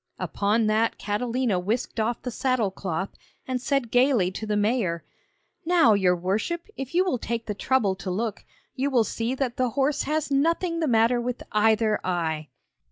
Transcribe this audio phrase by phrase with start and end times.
[0.17, 3.09] Upon that Catalina whisked off the saddle cloth,
[3.47, 5.03] and said gaily to the mayor:
[5.63, 8.43] 'Now, your worship, if you will take the trouble to look,
[8.73, 12.47] you will see that the horse has nothing the matter with either eye!'